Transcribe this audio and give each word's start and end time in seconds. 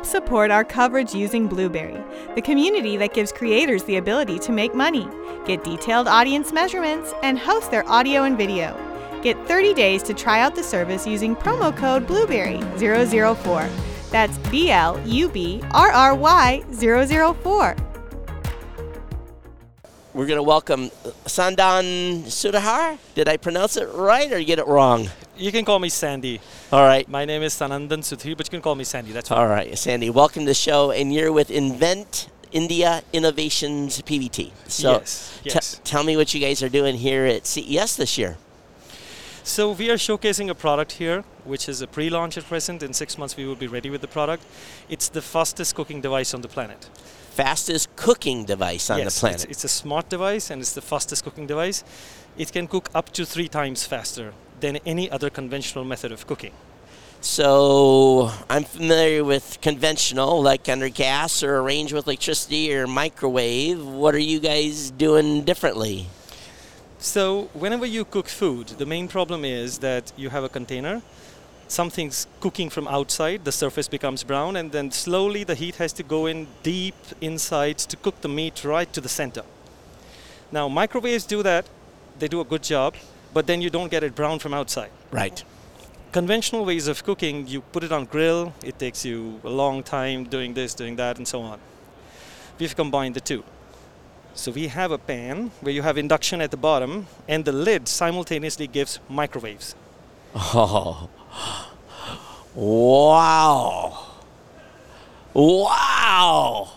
Help 0.00 0.08
support 0.08 0.50
our 0.50 0.64
coverage 0.64 1.14
using 1.14 1.46
Blubrry, 1.46 2.02
the 2.34 2.40
community 2.40 2.96
that 2.96 3.12
gives 3.12 3.32
creators 3.32 3.84
the 3.84 3.96
ability 3.96 4.38
to 4.38 4.50
make 4.50 4.74
money, 4.74 5.06
get 5.44 5.62
detailed 5.62 6.08
audience 6.08 6.54
measurements, 6.54 7.12
and 7.22 7.38
host 7.38 7.70
their 7.70 7.86
audio 7.86 8.22
and 8.22 8.38
video. 8.38 8.74
Get 9.22 9.36
30 9.46 9.74
days 9.74 10.02
to 10.04 10.14
try 10.14 10.40
out 10.40 10.54
the 10.54 10.62
service 10.62 11.06
using 11.06 11.36
promo 11.36 11.76
code 11.76 12.06
Blubrry004. 12.06 14.10
That's 14.10 14.38
B 14.48 14.70
L 14.70 14.98
U 15.06 15.28
B 15.28 15.60
R 15.72 15.92
R 15.92 16.14
Y 16.14 16.64
004. 16.72 17.76
We're 20.14 20.26
going 20.26 20.38
to 20.38 20.42
welcome 20.42 20.88
Sandan 21.26 22.24
Sudhar. 22.24 22.96
Did 23.14 23.28
I 23.28 23.36
pronounce 23.36 23.76
it 23.76 23.86
right 23.92 24.32
or 24.32 24.42
get 24.42 24.58
it 24.58 24.66
wrong? 24.66 25.10
You 25.40 25.50
can 25.50 25.64
call 25.64 25.78
me 25.78 25.88
Sandy. 25.88 26.38
All 26.70 26.82
right. 26.84 27.08
My 27.08 27.24
name 27.24 27.42
is 27.42 27.54
Sanandan 27.54 28.00
Sudhir, 28.02 28.36
but 28.36 28.46
you 28.46 28.50
can 28.50 28.60
call 28.60 28.74
me 28.74 28.84
Sandy. 28.84 29.10
That's 29.12 29.30
fine. 29.30 29.38
All 29.38 29.46
right, 29.46 29.76
Sandy. 29.78 30.10
Welcome 30.10 30.42
to 30.42 30.48
the 30.48 30.54
show, 30.54 30.90
and 30.90 31.14
you're 31.14 31.32
with 31.32 31.50
Invent 31.50 32.28
India 32.52 33.02
Innovations 33.14 34.02
PVT. 34.02 34.52
So, 34.68 34.92
Yes, 34.98 35.40
t- 35.42 35.50
yes. 35.54 35.80
tell 35.82 36.04
me 36.04 36.14
what 36.14 36.34
you 36.34 36.40
guys 36.40 36.62
are 36.62 36.68
doing 36.68 36.96
here 36.96 37.24
at 37.24 37.46
CES 37.46 37.96
this 37.96 38.18
year. 38.18 38.36
So 39.42 39.70
we 39.72 39.88
are 39.90 39.96
showcasing 39.96 40.50
a 40.50 40.54
product 40.54 40.92
here, 40.92 41.24
which 41.44 41.70
is 41.70 41.80
a 41.80 41.86
pre-launch 41.86 42.36
at 42.36 42.44
present. 42.44 42.82
In 42.82 42.92
six 42.92 43.16
months, 43.16 43.34
we 43.34 43.46
will 43.46 43.56
be 43.56 43.66
ready 43.66 43.88
with 43.88 44.02
the 44.02 44.08
product. 44.08 44.44
It's 44.90 45.08
the 45.08 45.22
fastest 45.22 45.74
cooking 45.74 46.02
device 46.02 46.34
on 46.34 46.42
the 46.42 46.48
planet. 46.48 46.90
Fastest 47.30 47.94
cooking 47.96 48.44
device 48.44 48.90
on 48.90 48.98
yes, 48.98 49.14
the 49.14 49.20
planet. 49.20 49.44
It's, 49.44 49.52
it's 49.52 49.64
a 49.64 49.68
smart 49.68 50.08
device, 50.08 50.50
and 50.50 50.60
it's 50.60 50.72
the 50.72 50.82
fastest 50.82 51.24
cooking 51.24 51.46
device. 51.46 51.84
It 52.36 52.52
can 52.52 52.66
cook 52.66 52.90
up 52.94 53.12
to 53.12 53.24
three 53.24 53.48
times 53.48 53.86
faster 53.86 54.32
than 54.60 54.76
any 54.84 55.10
other 55.10 55.30
conventional 55.30 55.84
method 55.84 56.12
of 56.12 56.26
cooking. 56.26 56.52
So 57.20 58.30
I'm 58.48 58.64
familiar 58.64 59.22
with 59.24 59.58
conventional, 59.60 60.42
like 60.42 60.68
under 60.68 60.88
gas 60.88 61.42
or 61.42 61.58
arranged 61.58 61.92
with 61.92 62.06
electricity 62.06 62.74
or 62.74 62.86
microwave. 62.86 63.84
What 63.84 64.14
are 64.14 64.26
you 64.32 64.40
guys 64.40 64.90
doing 64.90 65.44
differently? 65.44 66.06
So 66.98 67.50
whenever 67.52 67.86
you 67.86 68.04
cook 68.04 68.28
food, 68.28 68.68
the 68.68 68.86
main 68.86 69.06
problem 69.06 69.44
is 69.44 69.78
that 69.78 70.12
you 70.16 70.30
have 70.30 70.44
a 70.44 70.48
container, 70.48 71.02
something's 71.70 72.26
cooking 72.40 72.68
from 72.70 72.88
outside, 72.88 73.44
the 73.44 73.52
surface 73.52 73.88
becomes 73.88 74.24
brown, 74.24 74.56
and 74.56 74.72
then 74.72 74.90
slowly 74.90 75.44
the 75.44 75.54
heat 75.54 75.76
has 75.76 75.92
to 75.94 76.02
go 76.02 76.26
in 76.26 76.46
deep 76.62 76.96
inside 77.20 77.78
to 77.78 77.96
cook 77.96 78.20
the 78.20 78.28
meat 78.28 78.64
right 78.64 78.92
to 78.92 79.00
the 79.00 79.08
center. 79.08 79.42
Now 80.52 80.68
microwaves 80.68 81.24
do 81.24 81.42
that, 81.42 81.66
they 82.18 82.28
do 82.28 82.40
a 82.40 82.44
good 82.44 82.62
job, 82.62 82.94
but 83.32 83.46
then 83.46 83.62
you 83.62 83.70
don't 83.70 83.90
get 83.90 84.02
it 84.02 84.14
brown 84.14 84.38
from 84.40 84.52
outside. 84.52 84.90
Right. 85.10 85.42
Conventional 86.12 86.64
ways 86.64 86.88
of 86.88 87.04
cooking, 87.04 87.46
you 87.46 87.60
put 87.60 87.84
it 87.84 87.92
on 87.92 88.04
grill, 88.04 88.52
it 88.64 88.78
takes 88.78 89.04
you 89.04 89.40
a 89.44 89.50
long 89.50 89.84
time 89.84 90.24
doing 90.24 90.54
this, 90.54 90.74
doing 90.74 90.96
that, 90.96 91.18
and 91.18 91.28
so 91.28 91.40
on. 91.40 91.60
We've 92.58 92.74
combined 92.74 93.14
the 93.14 93.20
two. 93.20 93.44
So 94.34 94.50
we 94.50 94.68
have 94.68 94.90
a 94.90 94.98
pan 94.98 95.50
where 95.60 95.72
you 95.72 95.82
have 95.82 95.96
induction 95.96 96.40
at 96.40 96.50
the 96.50 96.56
bottom, 96.56 97.06
and 97.28 97.44
the 97.44 97.52
lid 97.52 97.86
simultaneously 97.86 98.66
gives 98.66 98.98
microwaves. 99.08 99.76
Oh. 100.34 101.08
Wow. 102.54 104.06
Wow. 105.34 106.72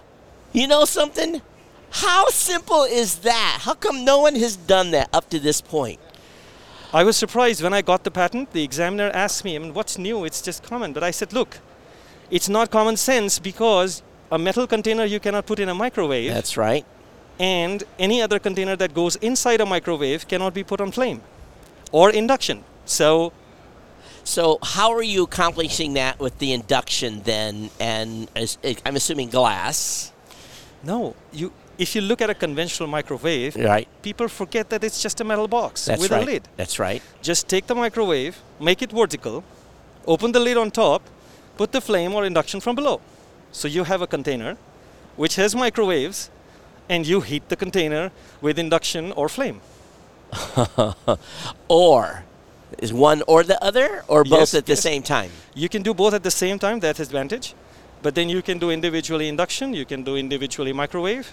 You 0.52 0.68
know 0.68 0.86
something? 0.86 1.42
How 1.90 2.28
simple 2.30 2.84
is 2.84 3.20
that? 3.20 3.60
How 3.62 3.74
come 3.74 4.04
no 4.06 4.20
one 4.20 4.36
has 4.36 4.56
done 4.56 4.92
that 4.92 5.10
up 5.14 5.30
to 5.30 5.40
this 5.40 5.62
point? 5.62 6.00
I 6.94 7.04
was 7.04 7.18
surprised 7.18 7.62
when 7.64 7.74
I 7.74 7.82
got 7.82 8.04
the 8.04 8.12
patent. 8.12 8.52
The 8.54 8.64
examiner 8.64 9.10
asked 9.14 9.44
me, 9.44 9.56
I 9.56 9.60
mean, 9.60 9.74
what's 9.74 9.98
new? 9.98 10.26
It's 10.26 10.42
just 10.42 10.62
common. 10.64 10.94
But 10.94 11.04
I 11.04 11.12
said, 11.12 11.34
look, 11.34 11.60
it's 12.30 12.50
not 12.50 12.70
common 12.70 12.98
sense 12.98 13.40
because 13.40 14.04
a 14.32 14.38
metal 14.38 14.68
container 14.68 15.06
you 15.06 15.20
cannot 15.20 15.46
put 15.46 15.60
in 15.60 15.70
a 15.70 15.76
microwave, 15.76 16.32
That's 16.34 16.56
right. 16.58 16.86
and 17.40 17.84
any 18.00 18.22
other 18.22 18.40
container 18.40 18.76
that 18.76 18.94
goes 18.94 19.16
inside 19.18 19.62
a 19.62 19.66
microwave 19.66 20.28
cannot 20.28 20.54
be 20.54 20.64
put 20.64 20.82
on 20.82 20.92
flame 20.92 21.22
or 21.92 22.10
induction. 22.12 22.64
So 22.86 23.34
So, 24.24 24.58
how 24.64 24.92
are 24.94 25.04
you 25.04 25.24
accomplishing 25.24 25.94
that 25.96 26.20
with 26.20 26.38
the 26.40 26.54
induction 26.54 27.22
then? 27.24 27.70
And 27.80 28.30
as, 28.36 28.58
I'm 28.86 28.96
assuming 28.96 29.30
glass, 29.30 30.12
No, 30.84 31.16
you. 31.32 31.52
If 31.78 31.96
you 31.96 32.02
look 32.02 32.22
at 32.22 32.30
a 32.30 32.36
conventional 32.36 32.88
microwave, 32.88 33.56
right? 33.56 33.88
people 34.04 34.28
forget 34.28 34.70
that 34.70 34.84
it's 34.84 35.02
just 35.02 35.20
a 35.22 35.24
metal 35.24 35.48
box 35.48 35.86
That's 35.86 36.02
with 36.02 36.12
right. 36.12 36.22
a 36.22 36.26
lid. 36.26 36.44
That's 36.56 36.78
right. 36.78 37.02
Just 37.24 37.48
take 37.50 37.66
the 37.66 37.74
microwave, 37.74 38.38
make 38.60 38.84
it 38.84 38.92
vertical, 38.92 39.44
open 40.06 40.32
the 40.34 40.40
lid 40.40 40.56
on 40.56 40.70
top, 40.70 41.02
put 41.58 41.72
the 41.72 41.82
flame 41.82 42.14
or 42.14 42.26
induction 42.26 42.60
from 42.62 42.76
below. 42.76 43.02
So 43.52 43.68
you 43.68 43.86
have 43.86 44.02
a 44.04 44.08
container 44.08 44.56
which 45.16 45.36
has 45.36 45.56
microwaves, 45.56 46.30
and 46.90 47.08
you 47.08 47.22
heat 47.22 47.50
the 47.50 47.56
container 47.56 48.12
with 48.40 48.60
induction 48.60 49.12
or 49.14 49.28
flame. 49.28 49.60
Or 51.68 52.24
is 52.80 52.92
one 52.94 53.22
or 53.28 53.44
the 53.44 53.62
other, 53.64 54.04
or 54.08 54.24
both 54.24 54.40
Yes, 54.40 54.54
at 54.54 54.66
the 54.66 54.74
yes. 54.74 54.82
same 54.82 55.04
time? 55.04 55.32
You 55.54 55.70
can 55.70 55.82
do 55.84 55.94
both 55.94 56.14
at 56.14 56.24
the 56.24 56.32
same 56.32 56.60
time. 56.60 56.80
That's 56.80 57.00
advantage. 57.00 57.54
But 58.02 58.16
then 58.16 58.28
you 58.30 58.42
can 58.42 58.60
do 58.60 58.70
individually 58.70 59.28
induction. 59.30 59.74
You 59.74 59.86
can 59.86 60.04
do 60.04 60.16
individually 60.16 60.74
microwave. 60.74 61.32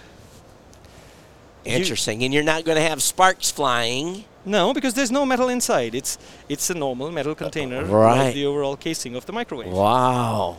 You- 1.65 1.73
Interesting. 1.73 2.23
and 2.23 2.33
you're 2.33 2.43
not 2.43 2.63
going 2.65 2.77
to 2.77 2.81
have 2.89 3.01
sparks 3.03 3.51
flying. 3.51 4.25
No, 4.45 4.73
because 4.73 4.93
there's 4.95 5.11
no 5.11 5.25
metal 5.25 5.49
inside. 5.49 5.93
It's 5.93 6.17
it's 6.49 6.69
a 6.71 6.73
normal 6.73 7.11
metal 7.11 7.35
container, 7.35 7.85
right. 7.85 8.33
the 8.33 8.45
overall 8.47 8.75
casing 8.75 9.15
of 9.15 9.25
the 9.27 9.33
microwave. 9.33 9.71
Wow. 9.71 10.57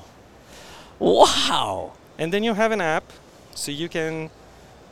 Wow. 1.00 1.92
And 2.18 2.32
then 2.32 2.44
you 2.44 2.54
have 2.54 2.70
an 2.70 2.80
app, 2.80 3.04
so 3.54 3.72
you 3.72 3.88
can 3.88 4.30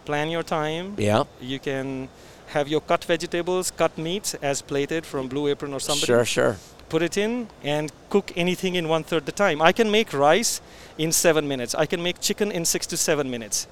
plan 0.04 0.28
your 0.30 0.42
time. 0.42 0.94
Yeah. 0.98 1.24
You 1.40 1.60
can 1.60 2.08
have 2.50 2.68
your 2.68 2.80
cut 2.80 3.04
vegetables, 3.04 3.70
cut 3.70 3.96
meats 3.96 4.34
as 4.34 4.62
plated 4.62 5.06
from 5.06 5.28
Blue 5.28 5.48
Apron 5.48 5.72
or 5.72 5.80
somebody. 5.80 6.06
Sure, 6.06 6.24
sure. 6.24 6.56
Put 6.88 7.02
it 7.02 7.16
in 7.16 7.48
and 7.62 7.92
cook 8.08 8.32
anything 8.36 8.74
in 8.74 8.88
one 8.88 9.04
third 9.04 9.26
the 9.26 9.32
time. 9.32 9.62
I 9.62 9.72
can 9.72 9.90
make 9.90 10.12
rice 10.12 10.60
in 10.98 11.12
seven 11.12 11.46
minutes. 11.46 11.74
I 11.74 11.86
can 11.86 12.02
make 12.02 12.20
chicken 12.20 12.50
in 12.50 12.64
six 12.64 12.86
to 12.88 12.96
seven 12.96 13.30
minutes. 13.30 13.68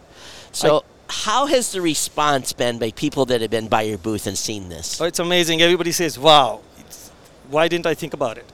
So, 0.53 0.85
how 1.09 1.47
has 1.47 1.73
the 1.73 1.81
response 1.81 2.53
been 2.53 2.79
by 2.79 2.93
people 2.93 3.25
that 3.27 3.41
have 3.41 3.51
been 3.51 3.69
by 3.69 3.83
your 3.83 3.99
booth 3.99 4.27
and 4.27 4.39
seen 4.39 4.69
this? 4.69 5.01
Oh, 5.01 5.05
it's 5.05 5.19
amazing. 5.19 5.61
Everybody 5.61 5.91
says, 5.91 6.19
"Wow, 6.19 6.61
it's, 6.79 7.11
why 7.51 7.67
didn't 7.67 7.87
I 7.87 7.95
think 7.95 8.15
about 8.15 8.39
it?" 8.39 8.47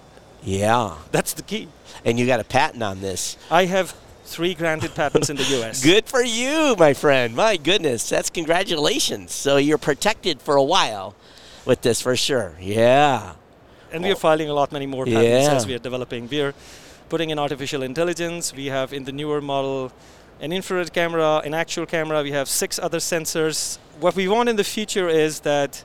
Yeah. 0.43 0.97
That's 1.11 1.33
the 1.33 1.43
key. 1.43 1.69
And 2.05 2.19
you 2.19 2.27
got 2.27 2.41
a 2.41 2.45
patent 2.45 2.83
on 2.83 3.01
this. 3.01 3.37
I 3.51 3.65
have 3.67 3.95
three 4.25 4.55
granted 4.55 4.95
patents 4.95 5.31
in 5.31 5.37
the 5.37 5.45
U.S. 5.45 5.83
Good 5.93 6.07
for 6.07 6.23
you, 6.23 6.75
my 6.79 6.95
friend. 6.95 7.35
My 7.35 7.57
goodness. 7.57 8.09
That's 8.09 8.31
congratulations. 8.31 9.33
So, 9.33 9.57
you're 9.57 9.79
protected 9.79 10.41
for 10.41 10.57
a 10.57 10.63
while 10.63 11.15
with 11.65 11.83
this 11.83 12.01
for 12.01 12.17
sure. 12.17 12.55
Yeah. 12.61 13.35
And 13.93 14.03
we 14.03 14.11
are 14.11 14.17
filing 14.17 14.49
a 14.49 14.55
lot 14.55 14.73
many 14.73 14.87
more 14.87 15.05
patents 15.05 15.47
Yeah. 15.47 15.55
as 15.55 15.67
we 15.67 15.75
are 15.75 15.79
developing. 15.79 16.29
We 16.29 16.41
are 16.41 16.55
putting 17.09 17.31
in 17.31 17.39
artificial 17.39 17.83
intelligence. 17.83 18.53
We 18.53 18.67
have 18.67 18.93
in 18.93 19.05
the 19.05 19.13
newer 19.13 19.41
model 19.41 19.93
an 20.41 20.53
infrared 20.53 20.93
camera, 20.93 21.43
an 21.45 21.55
actual 21.55 21.87
camera. 21.87 22.23
We 22.23 22.33
have 22.33 22.49
six 22.49 22.79
other 22.79 22.99
sensors. 22.99 23.79
What 24.01 24.17
we 24.17 24.27
want 24.27 24.49
in 24.49 24.57
the 24.57 24.65
future 24.65 25.09
is 25.09 25.41
that 25.41 25.85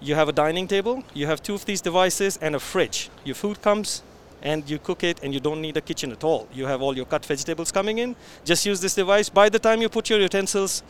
you 0.00 0.14
have 0.14 0.28
a 0.28 0.32
dining 0.32 0.68
table, 0.68 1.04
you 1.14 1.26
have 1.26 1.42
two 1.42 1.54
of 1.54 1.64
these 1.64 1.80
devices, 1.80 2.36
and 2.40 2.54
a 2.54 2.60
fridge. 2.60 3.08
Your 3.24 3.34
food 3.34 3.62
comes 3.62 4.02
and 4.42 4.68
you 4.68 4.78
cook 4.78 5.04
it, 5.04 5.20
and 5.22 5.32
you 5.32 5.40
don't 5.40 5.60
need 5.60 5.76
a 5.76 5.80
kitchen 5.80 6.12
at 6.12 6.24
all. 6.24 6.48
You 6.52 6.66
have 6.66 6.82
all 6.82 6.96
your 6.96 7.06
cut 7.06 7.24
vegetables 7.24 7.72
coming 7.72 7.98
in. 7.98 8.16
Just 8.44 8.66
use 8.66 8.80
this 8.80 8.94
device. 8.94 9.28
By 9.28 9.48
the 9.48 9.58
time 9.58 9.80
you 9.80 9.88
put 9.88 10.10
your 10.10 10.20
utensils, 10.20 10.82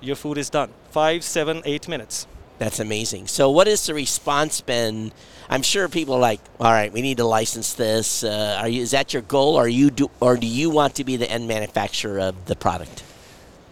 your 0.00 0.16
food 0.16 0.38
is 0.38 0.50
done. 0.50 0.70
Five, 0.90 1.24
seven, 1.24 1.62
eight 1.64 1.88
minutes. 1.88 2.26
That's 2.58 2.80
amazing. 2.80 3.26
So, 3.26 3.50
what 3.50 3.66
has 3.66 3.86
the 3.86 3.94
response 3.94 4.60
been? 4.60 5.12
I'm 5.50 5.62
sure 5.62 5.88
people 5.88 6.14
are 6.14 6.20
like, 6.20 6.40
all 6.58 6.72
right, 6.72 6.92
we 6.92 7.02
need 7.02 7.18
to 7.18 7.24
license 7.24 7.74
this. 7.74 8.24
Uh, 8.24 8.58
are 8.60 8.68
you, 8.68 8.82
is 8.82 8.92
that 8.92 9.12
your 9.12 9.22
goal, 9.22 9.56
or 9.56 9.68
you 9.68 9.90
do, 9.90 10.10
or 10.20 10.36
do 10.36 10.46
you 10.46 10.70
want 10.70 10.94
to 10.96 11.04
be 11.04 11.16
the 11.16 11.30
end 11.30 11.46
manufacturer 11.46 12.18
of 12.18 12.46
the 12.46 12.56
product? 12.56 13.04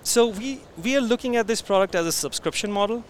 So 0.03 0.29
we 0.29 0.61
we 0.83 0.97
are 0.97 1.01
looking 1.01 1.37
at 1.37 1.47
this 1.47 1.63
product 1.63 1.95
as 1.95 2.07
a 2.07 2.13
subscription 2.13 2.71
model. 2.71 3.03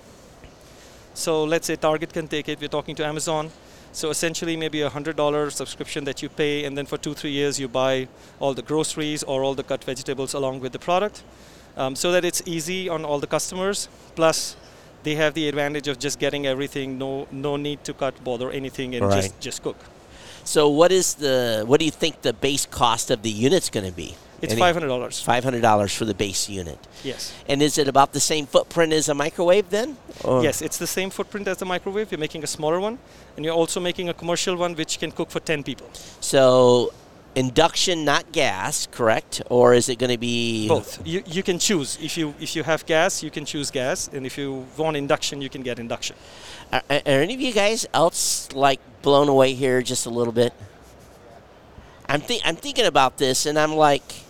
So 1.15 1.45
let's 1.45 1.67
say 1.67 1.77
Target 1.77 2.13
can 2.13 2.29
take 2.29 2.49
it. 2.49 2.61
We're 2.61 2.69
talking 2.69 2.95
to 2.97 3.05
Amazon. 3.05 3.51
So 3.95 4.11
essentially, 4.11 4.57
maybe 4.57 4.81
a 4.83 4.91
hundred 4.91 5.15
dollar 5.17 5.51
subscription 5.51 6.03
that 6.05 6.21
you 6.21 6.29
pay, 6.29 6.65
and 6.65 6.77
then 6.77 6.85
for 6.85 6.99
two 6.99 7.15
three 7.15 7.31
years 7.31 7.61
you 7.61 7.69
buy 7.69 8.09
all 8.41 8.53
the 8.53 8.63
groceries 8.63 9.23
or 9.23 9.45
all 9.45 9.55
the 9.55 9.63
cut 9.63 9.85
vegetables 9.85 10.35
along 10.35 10.59
with 10.61 10.73
the 10.73 10.81
product, 10.81 11.23
um, 11.77 11.95
so 11.95 12.11
that 12.11 12.25
it's 12.25 12.43
easy 12.45 12.89
on 12.89 13.05
all 13.05 13.21
the 13.21 13.29
customers. 13.29 13.89
Plus, 14.17 14.57
they 15.05 15.15
have 15.15 15.35
the 15.35 15.49
advantage 15.49 15.87
of 15.87 16.01
just 16.01 16.19
getting 16.19 16.45
everything. 16.45 16.99
No 16.99 17.29
no 17.31 17.57
need 17.57 17.85
to 17.85 17.95
cut, 17.95 18.15
bother 18.25 18.51
anything, 18.51 18.97
and 18.97 19.07
Right. 19.07 19.23
just 19.23 19.41
just 19.41 19.63
cook. 19.63 19.77
So, 20.45 20.69
what 20.69 20.91
is 20.91 21.15
the 21.15 21.63
what 21.65 21.79
do 21.79 21.87
you 21.87 21.93
think 21.93 22.23
the 22.23 22.33
base 22.33 22.67
cost 22.67 23.11
of 23.13 23.23
the 23.23 23.31
unit's 23.31 23.71
going 23.71 23.87
to 23.87 23.97
be? 23.97 24.17
It's 24.43 24.55
five 24.55 24.75
hundred 24.75 24.89
dollars. 24.89 25.21
Five 25.21 25.45
hundred 25.45 25.63
dollars 25.63 25.95
for 25.95 26.05
the 26.05 26.15
base 26.15 26.49
unit. 26.49 26.79
Yes. 27.03 27.33
And 27.49 27.63
is 27.63 27.79
it 27.79 27.89
about 27.89 28.13
the 28.13 28.21
same 28.21 28.47
footprint 28.47 28.93
as 28.93 29.09
a 29.09 29.15
microwave 29.15 29.71
then? 29.71 29.97
Or- 30.23 30.43
Yes, 30.43 30.61
it's 30.63 30.77
the 30.79 30.87
same 30.87 31.11
footprint 31.11 31.49
as 31.49 31.59
the 31.59 31.65
microwave. 31.67 32.11
You're 32.13 32.19
making 32.19 32.45
a 32.45 32.47
smaller 32.47 32.81
one, 32.81 32.99
and 33.37 33.45
you're 33.45 33.55
also 33.55 33.81
making 33.81 34.09
a 34.09 34.15
commercial 34.15 34.57
one 34.57 34.75
which 34.75 34.99
can 34.99 35.11
cook 35.13 35.31
for 35.31 35.41
10 35.41 35.63
people. 35.63 35.89
So, 36.21 36.93
induction, 37.35 38.05
not 38.05 38.33
gas, 38.33 38.87
correct? 38.91 39.43
Or 39.51 39.75
is 39.75 39.89
it 39.89 39.99
going 39.99 40.13
to 40.13 40.19
be 40.19 40.69
Both. 40.69 41.07
You, 41.07 41.23
you 41.27 41.43
can 41.43 41.59
choose. 41.59 41.99
If 42.01 42.17
you 42.19 42.35
if 42.41 42.55
you 42.57 42.63
have 42.65 42.85
gas, 42.87 43.23
you 43.23 43.31
can 43.31 43.45
choose 43.45 43.71
gas, 43.71 44.09
and 44.13 44.27
if 44.27 44.37
you 44.39 44.67
want 44.77 44.97
induction, 44.97 45.41
you 45.41 45.49
can 45.49 45.63
get 45.63 45.79
induction. 45.79 46.17
Are, 46.73 46.83
are 46.91 47.03
any 47.23 47.35
of 47.35 47.41
you 47.41 47.53
guys 47.53 47.87
else 47.95 48.53
like 48.53 48.81
blown 49.03 49.29
away 49.29 49.55
here 49.55 49.83
just 49.83 50.07
a 50.07 50.11
little 50.11 50.33
bit? 50.33 50.53
I'm 52.09 52.21
think 52.21 52.43
I'm 52.45 52.57
thinking 52.57 52.87
about 52.87 53.17
this, 53.19 53.47
and 53.47 53.59
I'm 53.59 53.75
like, 53.75 54.24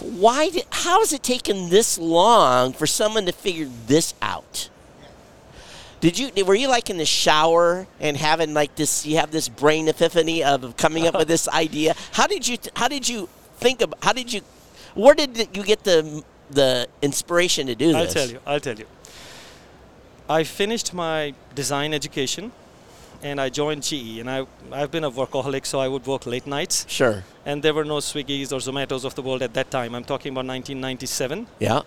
why? 0.00 0.50
Did, 0.50 0.66
how 0.70 1.00
has 1.00 1.12
it 1.12 1.22
taken 1.22 1.70
this 1.70 1.98
long 1.98 2.72
for 2.72 2.86
someone 2.86 3.26
to 3.26 3.32
figure 3.32 3.68
this 3.86 4.14
out? 4.22 4.70
Did 6.00 6.18
you 6.18 6.44
were 6.44 6.54
you 6.54 6.68
like 6.68 6.90
in 6.90 6.96
the 6.98 7.04
shower 7.04 7.86
and 7.98 8.16
having 8.16 8.54
like 8.54 8.76
this? 8.76 9.04
You 9.04 9.16
have 9.16 9.30
this 9.30 9.48
brain 9.48 9.88
epiphany 9.88 10.44
of 10.44 10.76
coming 10.76 11.06
up 11.06 11.14
with 11.14 11.28
this 11.28 11.48
idea. 11.64 11.94
How 12.12 12.26
did 12.26 12.46
you? 12.46 12.58
How 12.76 12.88
did 12.88 13.08
you 13.08 13.28
think 13.56 13.82
about? 13.82 14.02
How 14.02 14.12
did 14.12 14.32
you? 14.32 14.42
Where 14.94 15.14
did 15.14 15.56
you 15.56 15.64
get 15.64 15.84
the 15.84 16.22
the 16.50 16.86
inspiration 17.02 17.66
to 17.66 17.74
do 17.74 17.92
this? 17.92 17.96
I'll 17.96 18.06
tell 18.06 18.28
you. 18.28 18.40
I'll 18.46 18.60
tell 18.60 18.78
you. 18.78 18.86
I 20.28 20.44
finished 20.44 20.92
my 20.92 21.34
design 21.54 21.94
education, 21.94 22.52
and 23.22 23.40
I 23.40 23.48
joined 23.48 23.82
GE. 23.82 24.18
And 24.18 24.30
I 24.30 24.46
I've 24.72 24.90
been 24.90 25.04
a 25.04 25.10
workaholic, 25.10 25.66
so 25.66 25.80
I 25.80 25.88
would 25.88 26.06
work 26.06 26.26
late 26.26 26.46
nights. 26.46 26.86
Sure. 26.88 27.24
And 27.44 27.62
there 27.62 27.74
were 27.74 27.84
no 27.84 27.98
Swiggies 27.98 28.52
or 28.52 28.60
Zomatos 28.60 29.04
of 29.04 29.14
the 29.14 29.22
world 29.22 29.42
at 29.42 29.54
that 29.54 29.70
time. 29.70 29.94
I'm 29.94 30.04
talking 30.04 30.32
about 30.32 30.46
1997. 30.46 31.46
Yeah. 31.58 31.82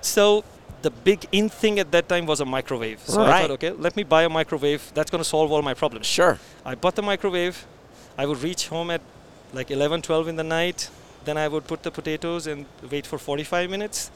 So 0.00 0.44
the 0.82 0.90
big 0.90 1.26
in 1.32 1.48
thing 1.48 1.78
at 1.78 1.90
that 1.92 2.08
time 2.08 2.26
was 2.26 2.40
a 2.40 2.44
microwave. 2.44 3.00
So 3.00 3.22
I 3.22 3.42
thought, 3.42 3.52
okay, 3.52 3.70
let 3.70 3.96
me 3.96 4.02
buy 4.02 4.24
a 4.24 4.28
microwave. 4.28 4.92
That's 4.94 5.10
going 5.10 5.22
to 5.22 5.28
solve 5.28 5.52
all 5.52 5.62
my 5.62 5.74
problems. 5.74 6.06
Sure. 6.06 6.38
I 6.64 6.74
bought 6.74 6.96
the 6.96 7.02
microwave. 7.02 7.66
I 8.18 8.26
would 8.26 8.42
reach 8.42 8.68
home 8.68 8.90
at 8.90 9.00
like 9.52 9.70
11, 9.70 10.02
12 10.02 10.28
in 10.28 10.36
the 10.36 10.44
night. 10.44 10.90
Then 11.24 11.38
I 11.38 11.46
would 11.46 11.66
put 11.66 11.84
the 11.84 11.90
potatoes 11.90 12.46
and 12.48 12.66
wait 12.90 13.06
for 13.06 13.16
45 13.16 13.70
minutes 13.70 14.10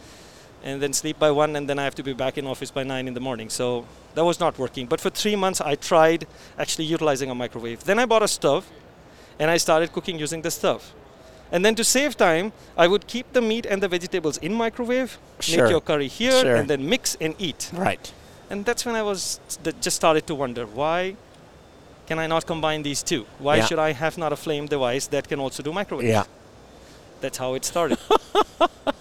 and 0.67 0.83
then 0.83 0.93
sleep 0.93 1.19
by 1.19 1.31
1 1.31 1.55
and 1.57 1.69
then 1.69 1.79
I 1.79 1.85
have 1.85 1.95
to 1.95 2.03
be 2.03 2.13
back 2.13 2.37
in 2.39 2.47
office 2.47 2.73
by 2.73 2.83
9 2.83 3.07
in 3.09 3.15
the 3.15 3.21
morning. 3.21 3.49
So 3.51 3.87
that 4.17 4.25
was 4.25 4.41
not 4.41 4.59
working. 4.59 4.87
But 4.87 5.01
for 5.01 5.11
3 5.11 5.37
months 5.37 5.61
I 5.61 5.77
tried 5.77 6.27
actually 6.59 6.87
utilizing 6.87 7.31
a 7.31 7.35
microwave. 7.35 7.85
Then 7.85 7.99
I 8.01 8.05
bought 8.07 8.25
a 8.25 8.29
stove 8.29 8.65
and 9.39 9.49
I 9.51 9.59
started 9.59 9.93
cooking 9.93 10.19
using 10.19 10.43
the 10.43 10.51
stove. 10.51 10.83
And 11.53 11.65
then 11.65 11.77
to 11.77 11.85
save 11.85 12.17
time, 12.17 12.53
I 12.77 12.89
would 12.89 13.07
keep 13.07 13.27
the 13.33 13.41
meat 13.41 13.65
and 13.67 13.81
the 13.81 13.87
vegetables 13.89 14.37
in 14.39 14.53
microwave, 14.55 15.11
Sure. 15.39 15.63
make 15.63 15.71
your 15.71 15.81
curry 15.81 16.09
here 16.09 16.41
Sure. 16.41 16.57
and 16.57 16.69
then 16.69 16.89
mix 16.89 17.17
and 17.21 17.35
eat. 17.39 17.71
Right. 17.73 18.13
And 18.51 18.65
that's 18.65 18.85
when 18.87 18.97
I 18.97 19.03
was 19.03 19.39
just 19.85 19.97
started 19.97 20.27
to 20.27 20.35
wonder 20.35 20.67
why 20.67 21.15
can 22.09 22.19
I 22.19 22.27
not 22.27 22.47
combine 22.47 22.83
these 22.83 23.03
two? 23.05 23.23
Why 23.39 23.57
Yeah. 23.57 23.67
should 23.67 23.79
I 23.89 23.93
have 23.93 24.19
not 24.19 24.33
a 24.33 24.37
flame 24.37 24.67
device 24.67 25.07
that 25.15 25.29
can 25.29 25.39
also 25.39 25.63
do 25.63 25.73
microwave? 25.73 26.09
Yeah. 26.09 26.25
That's 27.21 27.39
how 27.39 27.55
it 27.55 27.65
started. 27.65 27.99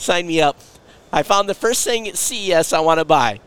Sign 0.00 0.26
me 0.26 0.40
up. 0.40 0.58
I 1.12 1.22
found 1.22 1.46
the 1.46 1.54
first 1.54 1.84
thing 1.84 2.08
at 2.08 2.16
CES 2.16 2.72
I 2.72 2.80
want 2.80 3.00
to 3.00 3.04
buy. 3.04 3.38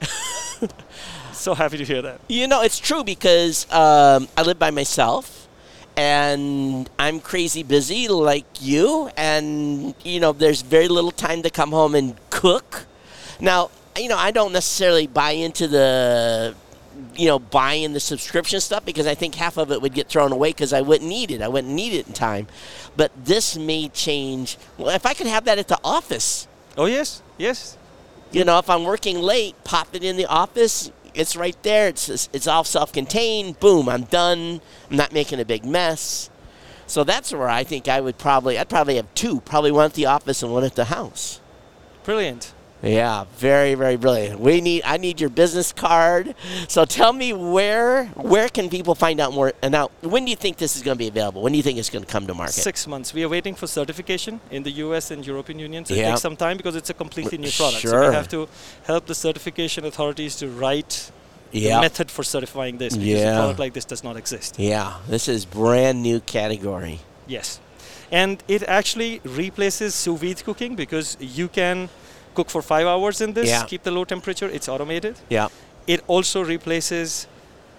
so 1.34 1.56
happy 1.56 1.80
to 1.80 1.84
hear 1.84 2.04
that. 2.04 2.22
You 2.28 2.48
know, 2.48 2.62
it's 2.62 2.78
true 2.78 3.04
because 3.04 3.66
um, 3.72 4.28
I 4.38 4.44
live 4.44 4.60
by 4.60 4.70
myself 4.70 5.48
and 5.98 6.88
I'm 7.00 7.22
crazy 7.22 7.64
busy 7.64 8.08
like 8.08 8.46
you. 8.62 9.10
And, 9.18 9.96
you 10.06 10.20
know, 10.20 10.32
there's 10.32 10.62
very 10.62 10.88
little 10.88 11.10
time 11.10 11.42
to 11.42 11.50
come 11.50 11.72
home 11.72 11.96
and 11.96 12.16
cook. 12.30 12.86
Now, 13.40 13.72
you 13.98 14.08
know, 14.08 14.18
I 14.18 14.30
don't 14.30 14.54
necessarily 14.54 15.08
buy 15.08 15.32
into 15.32 15.68
the, 15.68 16.54
you 17.16 17.28
know, 17.28 17.40
buying 17.40 17.94
the 17.94 18.00
subscription 18.00 18.60
stuff 18.60 18.86
because 18.86 19.08
I 19.08 19.16
think 19.16 19.36
half 19.36 19.58
of 19.58 19.72
it 19.72 19.82
would 19.82 19.94
get 19.94 20.08
thrown 20.10 20.32
away 20.32 20.50
because 20.50 20.74
I 20.74 20.82
wouldn't 20.82 21.10
need 21.10 21.32
it. 21.32 21.42
I 21.42 21.48
wouldn't 21.48 21.74
need 21.74 21.94
it 21.94 22.08
in 22.08 22.14
time. 22.14 22.48
But 22.96 23.12
this 23.26 23.58
may 23.58 23.90
change. 23.90 24.58
Well, 24.78 24.90
if 24.90 25.06
I 25.06 25.14
could 25.14 25.28
have 25.28 25.46
that 25.46 25.58
at 25.58 25.68
the 25.68 25.80
office, 25.84 26.48
Oh 26.78 26.86
yes, 26.86 27.22
yes. 27.38 27.78
you 28.32 28.44
know, 28.44 28.58
if 28.60 28.70
I'm 28.70 28.84
working 28.84 29.20
late, 29.20 29.56
pop 29.64 29.90
it 29.94 30.04
in 30.04 30.18
the 30.18 30.26
office. 30.26 30.92
It's 31.14 31.36
right 31.36 31.58
there. 31.62 31.90
It's 31.90 32.10
it's 32.34 32.48
all 32.48 32.64
self-contained. 32.64 33.60
Boom, 33.60 33.88
I'm 33.88 34.04
done. 34.04 34.62
I'm 34.90 34.98
not 34.98 35.14
making 35.14 35.40
a 35.40 35.46
big 35.46 35.66
mess. 35.66 36.30
So 36.88 37.04
that's 37.04 37.32
where 37.32 37.50
I 37.50 37.64
think 37.64 37.88
I 37.88 38.02
would 38.02 38.18
probably 38.18 38.58
I'd 38.58 38.70
probably 38.70 38.96
have 38.96 39.14
two, 39.14 39.42
probably 39.42 39.72
one 39.72 39.86
at 39.86 39.94
the 39.94 40.08
office 40.08 40.42
and 40.42 40.52
one 40.52 40.64
at 40.64 40.76
the 40.76 40.86
house. 40.86 41.40
Brilliant. 42.04 42.54
Yeah, 42.84 43.24
very 43.38 43.76
very 43.76 43.96
brilliant. 43.96 44.42
We 44.42 44.60
need 44.60 44.82
I 44.84 44.98
need 44.98 45.22
your 45.22 45.30
business 45.30 45.72
card. 45.72 46.36
So 46.68 46.84
tell 46.84 47.14
me 47.14 47.32
where 47.32 48.06
where 48.16 48.50
can 48.50 48.70
people 48.70 48.94
find 48.94 49.22
out 49.22 49.32
more? 49.34 49.54
And 49.62 49.72
now, 49.72 49.90
when 50.02 50.26
do 50.26 50.32
you 50.32 50.36
think 50.36 50.58
this 50.58 50.76
is 50.76 50.84
going 50.84 50.96
to 50.96 51.00
be 51.00 51.08
available? 51.08 51.42
When 51.42 51.54
do 51.54 51.58
you 51.58 51.64
think 51.64 51.80
it's 51.80 51.90
going 51.90 52.04
to 52.04 52.12
come 52.12 52.28
to 52.28 52.34
market? 52.34 52.54
Six 52.56 52.86
months. 52.86 53.14
We 53.14 53.24
are 53.24 53.30
waiting 53.30 53.56
for 53.56 53.68
certification 53.68 54.42
in 54.52 54.64
the 54.64 54.72
US 54.86 55.12
and 55.12 55.26
European 55.26 55.60
Union. 55.60 55.86
So 55.86 55.94
Yeah. 55.94 56.02
it 56.04 56.10
takes 56.10 56.22
some 56.22 56.36
time 56.36 56.58
because 56.58 56.76
it's 56.76 56.90
a 56.90 56.94
completely 56.94 57.38
new 57.38 57.52
product. 57.52 57.88
So 57.88 58.10
we 58.10 58.14
have 58.16 58.28
to 58.30 58.50
help 58.84 59.06
the 59.06 59.16
certification 59.16 59.86
authorities 59.86 60.36
to 60.38 60.50
write 60.50 61.12
the 61.52 61.60
Yeah. 61.60 61.80
method 61.80 62.12
for 62.12 62.24
certifying 62.24 62.80
this 62.80 62.98
because 62.98 63.22
Yeah. 63.22 63.36
a 63.36 63.40
product 63.40 63.60
like 63.60 63.74
this 63.74 63.86
does 63.86 64.04
not 64.04 64.18
exist. 64.18 64.56
Yeah, 64.58 64.96
this 65.08 65.30
is 65.30 65.46
brand 65.46 66.02
new 66.04 66.20
category. 66.20 67.00
Yes. 67.28 67.60
And 68.12 68.44
it 68.48 68.64
actually 68.64 69.22
replaces 69.24 69.96
sous 69.96 70.20
vide 70.20 70.44
cooking 70.44 70.76
because 70.76 71.16
you 71.20 71.48
can 71.48 71.90
cook 72.34 72.50
for 72.50 72.62
five 72.62 72.88
hours 72.88 73.22
in 73.22 73.34
this, 73.34 73.50
Yeah. 73.50 73.64
keep 73.66 73.84
the 73.84 73.92
low 73.92 74.06
temperature, 74.06 74.50
it's 74.50 74.68
automated. 74.68 75.16
Yeah. 75.30 75.48
It 75.88 76.02
also 76.08 76.44
replaces 76.44 77.28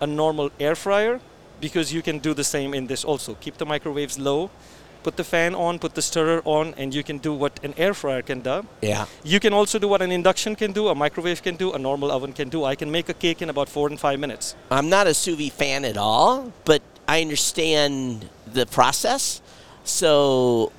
a 0.00 0.06
normal 0.06 0.50
air 0.60 0.74
fryer 0.74 1.20
because 1.60 1.92
you 1.94 2.02
can 2.02 2.18
do 2.18 2.34
the 2.34 2.44
same 2.44 2.74
in 2.74 2.86
this 2.86 3.04
also. 3.04 3.34
Keep 3.40 3.56
the 3.58 3.66
microwaves 3.66 4.18
low, 4.18 4.50
put 5.02 5.16
the 5.16 5.24
fan 5.24 5.54
on, 5.54 5.78
put 5.78 5.94
the 5.94 6.02
stirrer 6.02 6.42
on, 6.44 6.74
and 6.76 6.94
you 6.94 7.02
can 7.02 7.18
do 7.18 7.32
what 7.32 7.52
an 7.62 7.74
air 7.76 7.94
fryer 7.94 8.22
can 8.22 8.40
do. 8.40 8.66
Yeah. 8.82 9.04
You 9.22 9.38
can 9.40 9.52
also 9.52 9.78
do 9.78 9.88
what 9.88 10.02
an 10.02 10.10
induction 10.12 10.56
can 10.56 10.72
do, 10.72 10.88
a 10.88 10.94
microwave 10.94 11.42
can 11.42 11.56
do, 11.56 11.72
a 11.72 11.78
normal 11.78 12.10
oven 12.10 12.32
can 12.32 12.48
do. 12.48 12.64
I 12.64 12.74
can 12.74 12.90
make 12.90 13.08
a 13.08 13.14
cake 13.14 13.40
in 13.42 13.48
about 13.50 13.68
four 13.68 13.88
and 13.88 13.98
five 14.00 14.18
minutes. 14.18 14.54
I'm 14.70 14.88
not 14.88 15.06
a 15.06 15.14
sous 15.14 15.36
vide 15.36 15.52
fan 15.52 15.84
at 15.84 15.96
all, 15.96 16.52
but 16.64 16.82
I 17.06 17.20
understand 17.20 18.28
the 18.52 18.66
process. 18.66 19.40
So, 19.84 20.72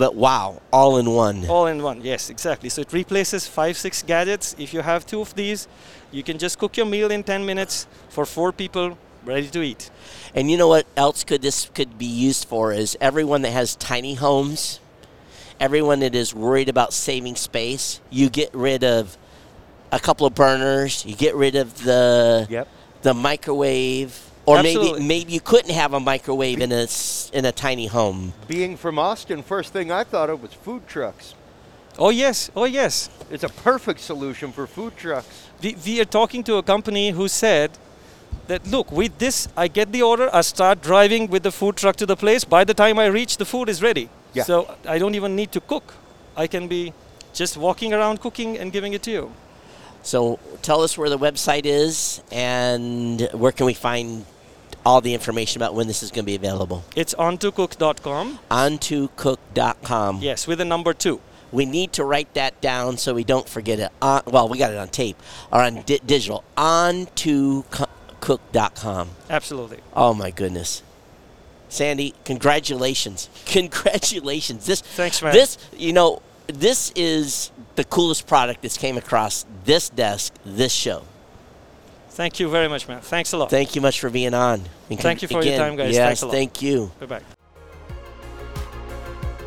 but 0.00 0.14
wow, 0.14 0.62
all 0.72 0.96
in 0.96 1.10
one. 1.10 1.46
All 1.46 1.66
in 1.66 1.82
one, 1.82 2.00
yes, 2.00 2.30
exactly. 2.30 2.70
So 2.70 2.80
it 2.80 2.90
replaces 2.90 3.46
five, 3.46 3.76
six 3.76 4.02
gadgets. 4.02 4.56
If 4.58 4.72
you 4.72 4.80
have 4.80 5.04
two 5.04 5.20
of 5.20 5.34
these, 5.34 5.68
you 6.10 6.22
can 6.22 6.38
just 6.38 6.58
cook 6.58 6.78
your 6.78 6.86
meal 6.86 7.10
in 7.10 7.22
10 7.22 7.44
minutes 7.44 7.86
for 8.08 8.24
four 8.24 8.50
people, 8.50 8.96
ready 9.26 9.48
to 9.48 9.60
eat. 9.60 9.90
And 10.34 10.50
you 10.50 10.56
know 10.56 10.68
what 10.68 10.86
else 10.96 11.22
could 11.22 11.42
this 11.42 11.68
could 11.74 11.98
be 11.98 12.06
used 12.06 12.48
for 12.48 12.72
is 12.72 12.96
everyone 12.98 13.42
that 13.42 13.50
has 13.50 13.76
tiny 13.76 14.14
homes, 14.14 14.80
everyone 15.60 16.00
that 16.00 16.14
is 16.14 16.34
worried 16.34 16.70
about 16.70 16.94
saving 16.94 17.36
space, 17.36 18.00
you 18.08 18.30
get 18.30 18.48
rid 18.54 18.82
of 18.82 19.18
a 19.92 20.00
couple 20.00 20.26
of 20.26 20.34
burners, 20.34 21.04
you 21.04 21.14
get 21.14 21.34
rid 21.34 21.56
of 21.56 21.84
the 21.84 22.46
Yep. 22.48 22.68
the 23.02 23.12
microwave 23.12 24.29
or 24.50 24.62
maybe 24.62 24.78
Absolutely. 24.80 25.06
maybe 25.06 25.32
you 25.32 25.40
couldn't 25.40 25.74
have 25.82 25.92
a 25.94 26.00
microwave 26.00 26.60
in 26.60 26.72
a 26.72 26.82
s- 26.84 27.30
in 27.32 27.44
a 27.44 27.52
tiny 27.52 27.86
home. 27.86 28.32
Being 28.48 28.76
from 28.76 28.98
Austin, 28.98 29.42
first 29.42 29.72
thing 29.72 29.90
I 29.92 30.02
thought 30.04 30.28
of 30.30 30.42
was 30.42 30.52
food 30.52 30.82
trucks. 30.88 31.34
Oh, 31.98 32.10
yes, 32.10 32.50
oh, 32.56 32.64
yes. 32.64 33.10
It's 33.30 33.44
a 33.44 33.48
perfect 33.48 34.00
solution 34.00 34.52
for 34.52 34.66
food 34.66 34.96
trucks. 34.96 35.26
We, 35.62 35.76
we 35.86 36.00
are 36.00 36.10
talking 36.20 36.42
to 36.44 36.54
a 36.56 36.62
company 36.62 37.10
who 37.10 37.28
said 37.28 37.70
that, 38.46 38.66
look, 38.66 38.90
with 38.90 39.18
this, 39.18 39.48
I 39.56 39.68
get 39.68 39.92
the 39.92 40.02
order, 40.02 40.30
I 40.32 40.40
start 40.42 40.80
driving 40.82 41.28
with 41.28 41.42
the 41.42 41.50
food 41.52 41.76
truck 41.76 41.96
to 41.96 42.06
the 42.06 42.16
place. 42.16 42.44
By 42.44 42.64
the 42.64 42.74
time 42.74 42.98
I 42.98 43.06
reach, 43.06 43.36
the 43.36 43.44
food 43.44 43.68
is 43.68 43.82
ready. 43.82 44.08
Yeah. 44.32 44.44
So 44.44 44.54
I 44.88 44.98
don't 44.98 45.14
even 45.14 45.36
need 45.36 45.52
to 45.52 45.60
cook. 45.60 45.94
I 46.36 46.46
can 46.46 46.68
be 46.68 46.92
just 47.34 47.56
walking 47.56 47.92
around 47.92 48.20
cooking 48.20 48.56
and 48.58 48.72
giving 48.72 48.92
it 48.94 49.02
to 49.02 49.10
you. 49.10 49.32
So 50.02 50.38
tell 50.62 50.80
us 50.82 50.96
where 50.96 51.10
the 51.10 51.18
website 51.18 51.66
is 51.66 52.22
and 52.32 53.28
where 53.32 53.52
can 53.52 53.66
we 53.66 53.74
find 53.74 54.24
all 54.84 55.00
the 55.00 55.14
information 55.14 55.60
about 55.60 55.74
when 55.74 55.86
this 55.86 56.02
is 56.02 56.10
going 56.10 56.24
to 56.24 56.26
be 56.26 56.34
available. 56.34 56.84
It's 56.96 57.14
ontocook.com. 57.14 58.38
On2cook.com. 58.50 60.18
Yes, 60.20 60.46
with 60.46 60.60
a 60.60 60.64
number 60.64 60.92
two. 60.94 61.20
We 61.52 61.66
need 61.66 61.92
to 61.94 62.04
write 62.04 62.32
that 62.34 62.60
down 62.60 62.96
so 62.96 63.12
we 63.14 63.24
don't 63.24 63.48
forget 63.48 63.80
it. 63.80 63.90
On, 64.00 64.22
well, 64.26 64.48
we 64.48 64.56
got 64.56 64.70
it 64.70 64.76
on 64.76 64.88
tape 64.88 65.20
or 65.52 65.60
on 65.62 65.82
di- 65.82 65.98
digital. 66.06 66.44
On2cook.com. 66.56 69.08
Absolutely. 69.28 69.80
Oh 69.94 70.14
my 70.14 70.30
goodness. 70.30 70.82
Sandy, 71.68 72.14
congratulations. 72.24 73.28
Congratulations. 73.46 74.66
This 74.66 74.80
Thanks, 74.80 75.22
man. 75.22 75.32
This, 75.32 75.56
you 75.76 75.92
know, 75.92 76.20
this 76.48 76.92
is 76.96 77.52
the 77.76 77.84
coolest 77.84 78.26
product 78.26 78.62
that's 78.62 78.76
came 78.76 78.96
across 78.96 79.46
this 79.64 79.88
desk, 79.88 80.34
this 80.44 80.72
show. 80.72 81.04
Thank 82.10 82.40
you 82.40 82.48
very 82.50 82.68
much, 82.68 82.88
man. 82.88 83.00
Thanks 83.00 83.32
a 83.32 83.38
lot. 83.38 83.50
Thank 83.50 83.74
you 83.74 83.80
much 83.80 84.00
for 84.00 84.10
being 84.10 84.34
on. 84.34 84.62
And 84.90 85.00
Thank 85.00 85.22
you 85.22 85.28
for 85.28 85.42
your 85.42 85.56
time, 85.56 85.76
guys. 85.76 85.94
Yes, 85.94 86.06
Thanks 86.06 86.22
a 86.22 86.26
lot. 86.26 86.32
thank 86.34 86.60
you. 86.62 86.90
Bye 87.00 87.06
bye. 87.06 87.22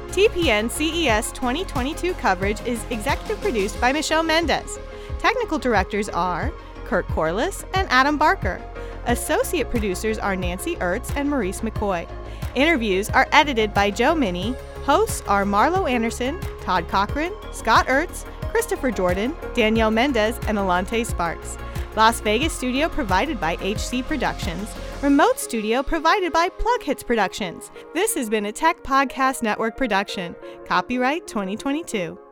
TPN 0.08 0.70
CES 0.70 1.32
2022 1.32 2.14
coverage 2.14 2.62
is 2.68 2.84
executive 2.90 3.42
produced 3.42 3.80
by 3.82 3.92
Michelle 3.92 4.24
Mendez. 4.24 4.78
Technical 5.20 5.58
directors 5.58 6.08
are 6.10 6.52
Kurt 6.86 7.08
Corliss 7.08 7.66
and 7.74 7.88
Adam 7.90 8.18
Barker. 8.18 8.62
Associate 9.08 9.70
producers 9.70 10.18
are 10.18 10.36
Nancy 10.36 10.76
Ertz 10.78 11.16
and 11.16 11.30
Maurice 11.30 11.62
McCoy. 11.62 12.08
Interviews 12.56 13.10
are 13.10 13.28
edited 13.32 13.74
by 13.74 13.90
Joe 13.90 14.14
Minnie. 14.16 14.56
Hosts 14.86 15.24
are 15.28 15.44
Marlo 15.46 15.90
Anderson, 15.90 16.40
Todd 16.62 16.88
Cochran, 16.88 17.34
Scott 17.52 17.88
Ertz, 17.88 18.26
Christopher 18.52 18.92
Jordan, 18.92 19.36
Danielle 19.56 19.92
Mendez, 19.92 20.38
and 20.48 20.58
Alante 20.58 21.06
Sparks. 21.06 21.58
Las 21.96 22.22
Vegas 22.22 22.54
studio 22.54 22.90
provided 22.90 23.40
by 23.40 23.56
HC 23.58 24.04
Productions. 24.08 24.68
Remote 25.04 25.38
studio 25.38 25.84
provided 25.84 26.34
by 26.34 26.50
PlugHitz 26.50 27.06
Productions. 27.06 27.70
This 27.94 28.16
has 28.16 28.30
been 28.30 28.48
a 28.48 28.52
Tech 28.52 28.82
Podcast 28.82 29.44
Network 29.44 29.78
production. 29.78 30.36
Copyright 30.66 31.28
2022. 31.28 32.23